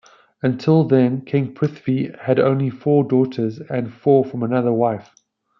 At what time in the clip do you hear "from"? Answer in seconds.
4.25-4.41